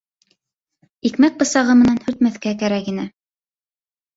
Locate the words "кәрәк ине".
2.65-3.07